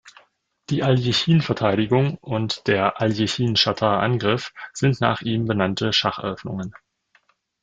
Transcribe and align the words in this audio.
Die 0.71 0.81
Aljechin-Verteidigung 0.81 2.17
und 2.17 2.65
der 2.65 2.99
Aljechin-Chatard-Angriff 3.01 4.51
sind 4.73 4.99
nach 4.99 5.21
ihm 5.21 5.45
benannte 5.45 5.93
Schacheröffnungen. 5.93 6.73